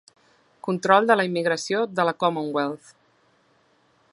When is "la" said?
1.19-1.25, 2.09-2.15